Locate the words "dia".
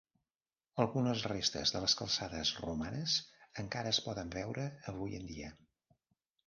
5.35-5.57